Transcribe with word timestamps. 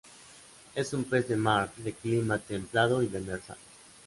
Es 0.73 0.93
un 0.93 1.03
pez 1.03 1.27
de 1.27 1.35
mar, 1.35 1.71
de 1.77 1.93
clima 1.93 2.39
templado 2.39 3.03
y 3.03 3.07
demersal. 3.07 3.59